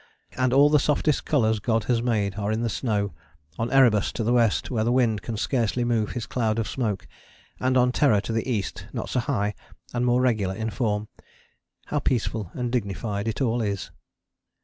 [0.35, 3.13] And all the softest colours God has made are in the snow;
[3.59, 7.05] on Erebus to the west, where the wind can scarcely move his cloud of smoke;
[7.59, 9.53] and on Terror to the east, not so high,
[9.93, 11.07] and more regular in form.
[11.85, 13.91] How peaceful and dignified it all is.